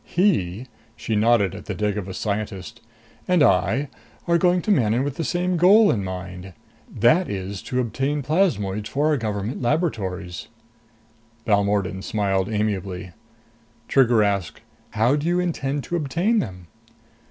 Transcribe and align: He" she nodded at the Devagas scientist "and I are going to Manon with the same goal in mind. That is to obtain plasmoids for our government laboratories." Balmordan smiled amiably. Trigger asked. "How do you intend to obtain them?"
He" 0.03 0.65
she 0.95 1.15
nodded 1.15 1.53
at 1.53 1.65
the 1.65 1.75
Devagas 1.75 2.17
scientist 2.17 2.81
"and 3.27 3.43
I 3.43 3.87
are 4.27 4.39
going 4.39 4.63
to 4.63 4.71
Manon 4.71 5.03
with 5.03 5.15
the 5.15 5.23
same 5.23 5.57
goal 5.57 5.91
in 5.91 6.03
mind. 6.03 6.53
That 6.91 7.29
is 7.29 7.61
to 7.61 7.79
obtain 7.79 8.23
plasmoids 8.23 8.89
for 8.89 9.09
our 9.09 9.17
government 9.17 9.61
laboratories." 9.61 10.47
Balmordan 11.45 12.03
smiled 12.03 12.49
amiably. 12.49 13.11
Trigger 13.87 14.23
asked. 14.23 14.61
"How 14.93 15.15
do 15.15 15.27
you 15.27 15.39
intend 15.39 15.83
to 15.83 15.95
obtain 15.95 16.39
them?" 16.39 16.65